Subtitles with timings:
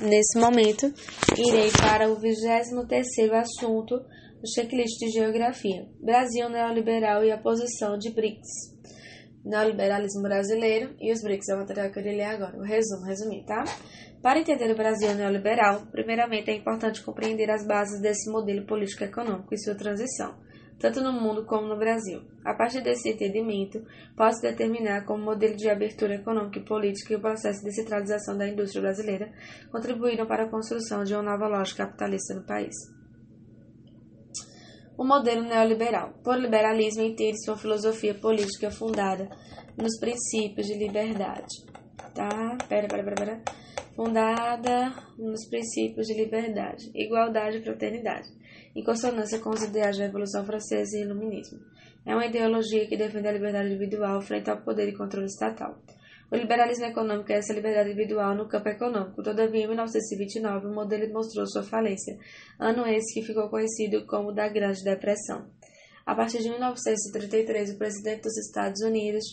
[0.00, 0.92] Nesse momento,
[1.38, 5.86] irei para o 23º assunto do checklist de geografia.
[6.00, 8.74] Brasil neoliberal e a posição de BRICS.
[9.44, 12.56] Neoliberalismo brasileiro e os BRICS é o material que eu irei ler agora.
[12.56, 13.62] O resumo, resumir, tá?
[14.20, 19.58] Para entender o Brasil neoliberal, primeiramente é importante compreender as bases desse modelo político-econômico e
[19.58, 20.43] sua transição
[20.78, 22.22] tanto no mundo como no Brasil.
[22.44, 23.82] A partir desse entendimento,
[24.16, 28.48] pode-se determinar como modelo de abertura econômica e política e o processo de descentralização da
[28.48, 29.32] indústria brasileira
[29.70, 32.74] contribuíram para a construção de uma nova lógica capitalista no país.
[34.96, 36.14] O modelo neoliberal.
[36.22, 39.28] Por liberalismo, entende-se uma filosofia política fundada
[39.76, 41.73] nos princípios de liberdade.
[42.14, 42.56] Tá?
[42.68, 43.42] Pera, pera, pera, pera.
[43.94, 48.28] Fundada nos princípios de liberdade, igualdade e fraternidade
[48.74, 51.60] em consonância com os ideais da Revolução Francesa e Iluminismo.
[52.04, 55.78] É uma ideologia que defende a liberdade individual frente ao poder e controle estatal.
[56.30, 59.22] O liberalismo econômico é essa liberdade individual no campo econômico.
[59.22, 62.18] Todavia, em 1929, o modelo mostrou sua falência,
[62.58, 65.48] ano esse que ficou conhecido como da Grande Depressão.
[66.04, 69.24] A partir de 1933, o presidente dos Estados Unidos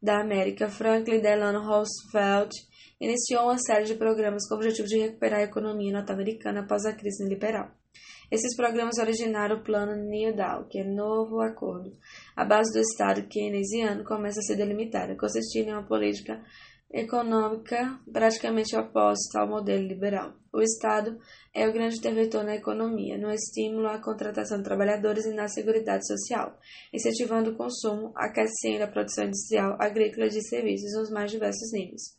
[0.00, 2.52] da América, Franklin Delano Roosevelt,
[3.00, 6.94] iniciou uma série de programas com o objetivo de recuperar a economia norte-americana após a
[6.94, 7.70] crise liberal.
[8.30, 11.96] Esses programas originaram o Plano New Deal, que é novo acordo.
[12.36, 16.42] A base do Estado keynesiano começa a ser delimitada, consistindo em uma política
[16.92, 20.32] econômica praticamente oposta ao modelo liberal.
[20.52, 21.18] O Estado
[21.54, 26.06] é o grande interventor na economia, no estímulo à contratação de trabalhadores e na seguridade
[26.06, 26.58] social,
[26.92, 32.16] incentivando o consumo, aquecendo a produção industrial, agrícola e de serviços nos mais diversos níveis.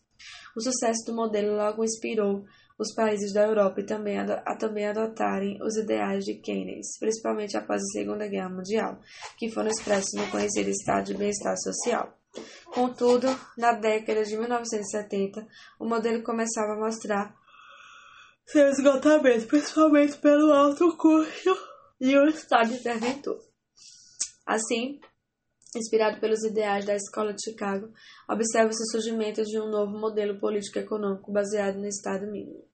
[0.55, 2.45] O sucesso do modelo logo inspirou
[2.77, 7.81] os países da Europa e também a, também adotarem os ideais de Keynes, principalmente após
[7.81, 8.99] a Segunda Guerra Mundial,
[9.37, 12.18] que foram expressos no conhecido Estado de Bem-Estar Social.
[12.65, 13.27] Contudo,
[13.57, 15.45] na década de 1970,
[15.79, 17.35] o modelo começava a mostrar
[18.45, 21.57] seu esgotamento, principalmente pelo alto custo
[21.99, 23.39] e o Estado interventor.
[24.45, 24.99] Assim,
[25.75, 27.91] inspirado pelos ideais da Escola de Chicago,
[28.27, 32.67] observa-se o surgimento de um novo modelo político-econômico baseado no Estado mínimo.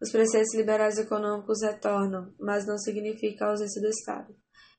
[0.00, 4.36] Os preceitos liberais econômicos retornam, mas não significa a ausência do Estado.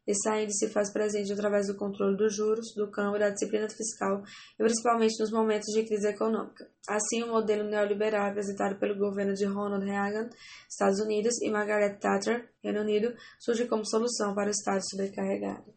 [0.07, 4.21] Esse ainda se faz presente através do controle dos juros, do câmbio da disciplina fiscal,
[4.53, 6.69] e principalmente nos momentos de crise econômica.
[6.87, 10.29] Assim, o modelo neoliberal apresentado pelo governo de Ronald Reagan,
[10.69, 15.73] Estados Unidos, e Margaret Thatcher, Reino Unido, surge como solução para o Estado sobrecarregado.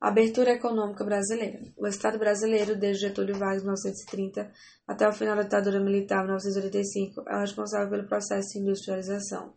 [0.00, 1.60] Abertura econômica brasileira.
[1.76, 4.48] O Estado brasileiro, desde Getúlio Vargas, 1930,
[4.86, 9.54] até o final da ditadura militar, 1985, é responsável pelo processo de industrialização.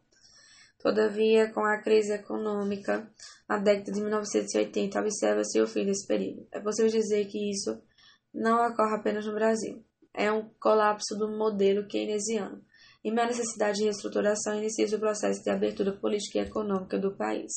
[0.81, 3.08] Todavia, com a crise econômica
[3.47, 6.47] na década de 1980, observa-se o fim desse período.
[6.52, 7.80] É possível dizer que isso
[8.34, 9.84] não ocorre apenas no Brasil.
[10.14, 12.64] É um colapso do modelo keynesiano.
[13.03, 17.52] E uma necessidade de reestruturação inicia o processo de abertura política e econômica do país.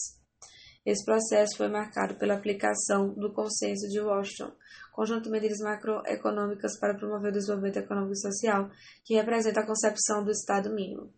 [0.84, 4.52] Esse processo foi marcado pela aplicação do Consenso de Washington,
[4.92, 8.70] conjunto de medidas macroeconômicas para promover o desenvolvimento econômico e social,
[9.02, 11.10] que representa a concepção do Estado mínimo.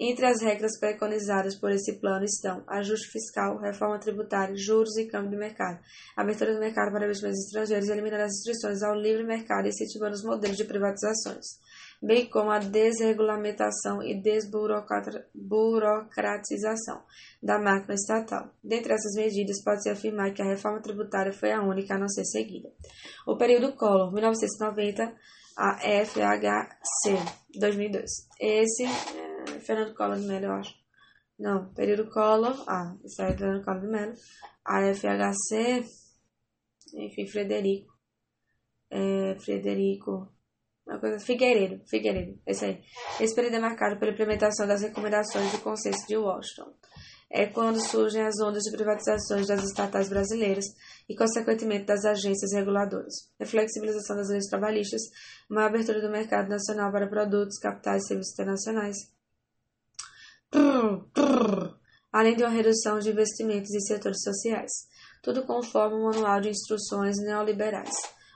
[0.00, 5.30] Entre as regras preconizadas por esse plano estão ajuste fiscal, reforma tributária, juros e câmbio
[5.30, 5.80] de mercado,
[6.16, 10.22] abertura do mercado para investimentos estrangeiros, eliminando as restrições ao livre mercado e incentivando os
[10.22, 11.58] modelos de privatizações
[12.00, 17.02] bem como a desregulamentação e desburocratização
[17.42, 18.50] da máquina estatal.
[18.62, 22.24] Dentre essas medidas, pode-se afirmar que a reforma tributária foi a única a não ser
[22.24, 22.68] seguida.
[23.26, 25.12] O período Collor, 1990
[25.56, 27.16] a FHC,
[27.58, 28.28] 2002.
[28.40, 28.84] Esse
[29.58, 30.74] Fernando Collor de Mello, eu acho.
[31.38, 34.14] Não, período Collor, ah, isso é Fernando Collor de Mello.
[34.64, 35.84] A FHC,
[36.94, 37.96] enfim, Frederico.
[38.90, 40.32] É, Frederico
[40.88, 42.80] uma coisa, Figueiredo, Figueiredo, esse aí.
[43.20, 46.72] Esse período é marcado pela implementação das recomendações do Consenso de Washington.
[47.30, 50.64] É quando surgem as ondas de privatizações das estatais brasileiras
[51.06, 53.12] e, consequentemente, das agências reguladoras.
[53.38, 55.02] A flexibilização das leis trabalhistas,
[55.50, 58.96] uma abertura do mercado nacional para produtos, capitais e serviços internacionais.
[62.12, 64.70] Além de uma redução de investimentos em setores sociais.
[65.22, 67.90] Tudo conforme o manual de instruções neoliberais.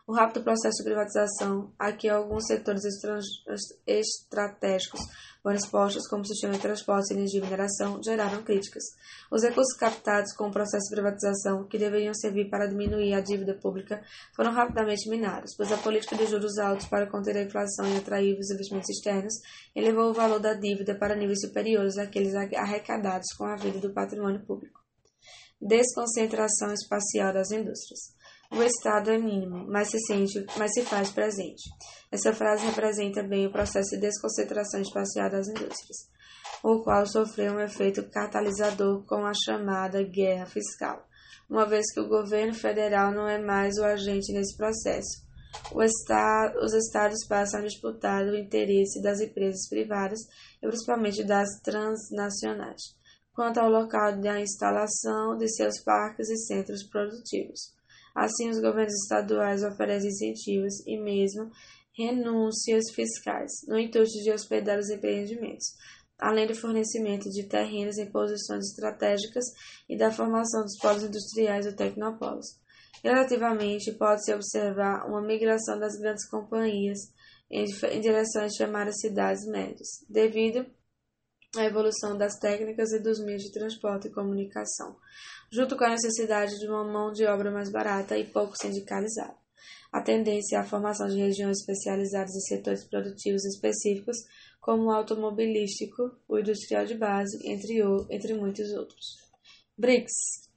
[0.04, 2.82] O rápido processo de privatização a que alguns setores
[3.86, 5.00] estratégicos
[5.42, 8.82] foram expostos, como o sistema de transporte, energia e mineração, geraram críticas.
[9.30, 13.54] Os recursos captados com o processo de privatização, que deveriam servir para diminuir a dívida
[13.54, 14.02] pública,
[14.34, 18.38] foram rapidamente minados, pois a política de juros altos para conter a inflação e atrair
[18.38, 19.34] os investimentos externos
[19.74, 24.44] elevou o valor da dívida para níveis superiores àqueles arrecadados com a venda do patrimônio
[24.46, 24.80] público.
[25.60, 28.21] Desconcentração espacial das indústrias.
[28.54, 31.70] O Estado é mínimo, mas se sente, mas se faz presente.
[32.10, 36.10] Essa frase representa bem o processo de desconcentração espacial das indústrias,
[36.62, 41.08] o qual sofreu um efeito catalisador com a chamada guerra fiscal,
[41.48, 45.24] uma vez que o governo federal não é mais o agente nesse processo.
[45.74, 50.20] Os estados passam a disputar o interesse das empresas privadas
[50.62, 52.82] e principalmente das transnacionais,
[53.34, 57.72] quanto ao local da instalação de seus parques e centros produtivos.
[58.14, 61.50] Assim, os governos estaduais oferecem incentivos e mesmo
[61.96, 65.66] renúncias fiscais, no intuito de hospedar os empreendimentos,
[66.18, 69.44] além do fornecimento de terrenos em posições estratégicas
[69.88, 72.46] e da formação dos polos industriais ou tecnopólios.
[73.02, 76.98] Relativamente, pode-se observar uma migração das grandes companhias
[77.50, 77.64] em,
[78.00, 80.64] direção às chamadas cidades médias, devido
[81.56, 84.96] à evolução das técnicas e dos meios de transporte e comunicação,
[85.50, 89.36] junto com a necessidade de uma mão de obra mais barata e pouco sindicalizada.
[89.92, 94.16] A tendência é a formação de regiões especializadas em setores produtivos específicos,
[94.60, 99.18] como o automobilístico, o industrial de base, entre, o, entre muitos outros.
[99.76, 100.50] BRICS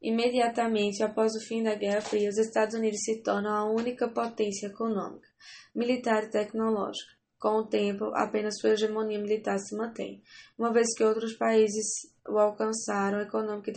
[0.00, 4.68] Imediatamente após o fim da Guerra Fria, os Estados Unidos se tornam a única potência
[4.68, 5.28] econômica,
[5.74, 7.17] militar e tecnológica.
[7.38, 10.20] Com o tempo, apenas sua hegemonia militar se mantém,
[10.58, 11.86] uma vez que outros países
[12.28, 13.70] o alcançaram econômica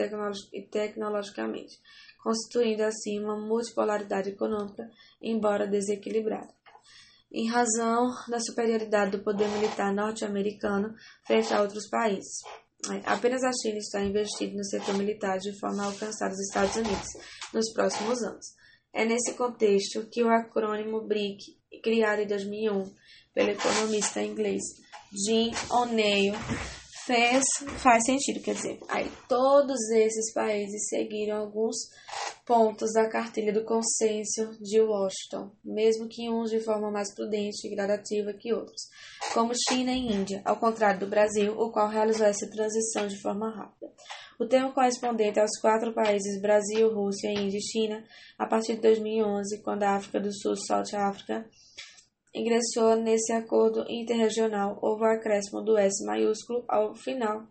[0.52, 1.80] e tecnologicamente,
[2.24, 4.90] constituindo assim uma multipolaridade econômica,
[5.22, 6.52] embora desequilibrada.
[7.32, 10.94] Em razão da superioridade do poder militar norte-americano
[11.26, 12.42] frente a outros países.
[13.06, 17.08] Apenas a China está investindo no setor militar de forma a alcançar os Estados Unidos
[17.54, 18.46] nos próximos anos.
[18.92, 23.01] É nesse contexto que o acrônimo BRIC, criado em 2001
[23.34, 24.62] pelo economista inglês
[25.14, 26.34] Jim O'Neill,
[27.06, 27.44] fez,
[27.80, 31.76] faz sentido, quer dizer, aí todos esses países seguiram alguns
[32.46, 37.76] pontos da cartilha do consenso de Washington, mesmo que uns de forma mais prudente e
[37.76, 38.84] gradativa que outros,
[39.34, 43.54] como China e Índia, ao contrário do Brasil, o qual realizou essa transição de forma
[43.54, 43.92] rápida.
[44.40, 48.04] O termo correspondente aos quatro países Brasil, Rússia, Índia e China,
[48.40, 51.46] a partir de 2011, quando a África do Sul, South África,
[52.34, 57.48] ingressou nesse acordo interregional, houve o acréscimo do S maiúsculo ao final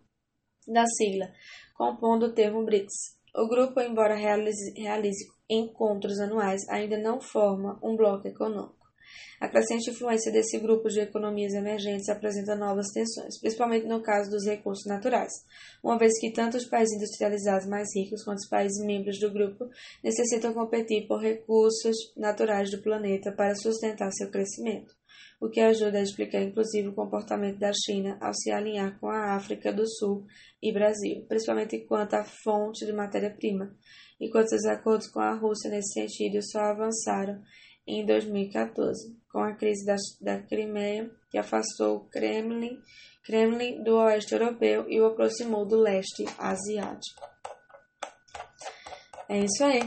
[0.67, 1.31] da sigla,
[1.75, 3.17] compondo o termo BRICS.
[3.35, 8.80] O grupo, embora realize, realize encontros anuais, ainda não forma um bloco econômico.
[9.41, 14.45] A crescente influência desse grupo de economias emergentes apresenta novas tensões, principalmente no caso dos
[14.45, 15.31] recursos naturais,
[15.83, 19.67] uma vez que tanto os países industrializados mais ricos quanto os países membros do grupo
[20.03, 24.93] necessitam competir por recursos naturais do planeta para sustentar seu crescimento,
[25.39, 29.33] o que ajuda a explicar inclusive o comportamento da China ao se alinhar com a
[29.35, 30.23] África do Sul
[30.61, 33.75] e Brasil, principalmente quanto à fonte de matéria-prima,
[34.19, 37.41] enquanto os acordos com a Rússia nesse sentido só avançaram
[37.87, 42.81] em 2014, com a crise da, da Crimeia, que afastou o Kremlin,
[43.23, 47.21] Kremlin do oeste europeu e o aproximou do leste asiático.
[49.29, 49.79] É isso aí.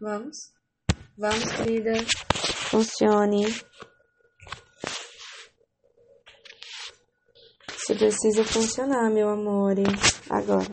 [0.00, 0.36] Vamos?
[1.18, 1.92] Vamos, querida.
[2.70, 3.46] Funcione.
[7.86, 9.74] Você precisa funcionar, meu amor.
[10.28, 10.64] Agora.